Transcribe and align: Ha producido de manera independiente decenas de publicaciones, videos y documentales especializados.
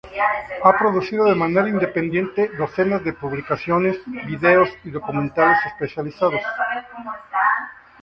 Ha 0.63 0.75
producido 0.79 1.25
de 1.25 1.35
manera 1.35 1.69
independiente 1.69 2.49
decenas 2.57 3.03
de 3.03 3.13
publicaciones, 3.13 3.99
videos 4.25 4.67
y 4.83 4.89
documentales 4.89 5.59
especializados. 5.67 6.41